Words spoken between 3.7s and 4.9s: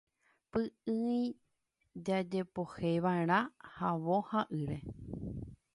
havõ ha ýre.